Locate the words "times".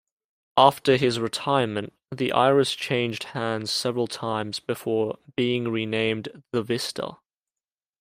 4.07-4.59